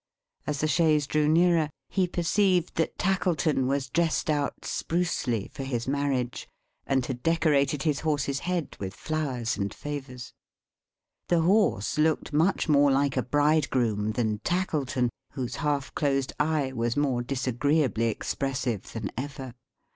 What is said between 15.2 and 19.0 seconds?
whose half closed eye was more disagreeably expressive